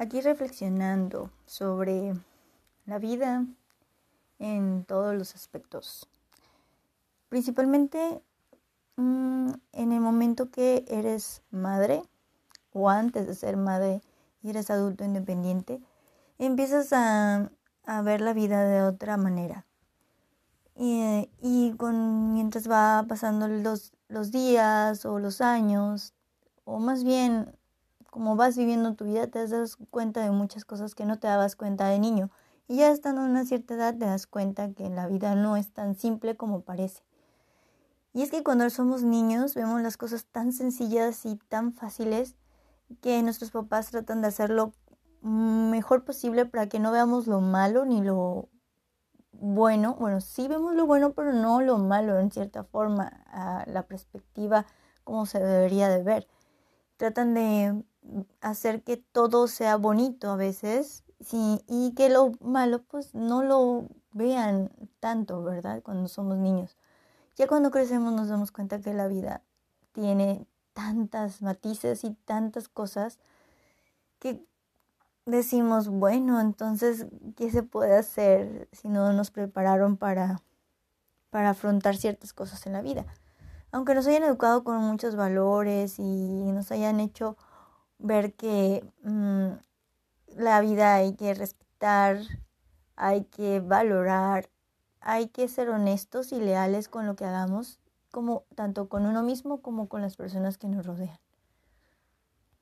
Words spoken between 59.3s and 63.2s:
sea bonito a veces sí, y que lo malo pues